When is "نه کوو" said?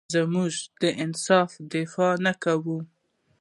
2.25-2.77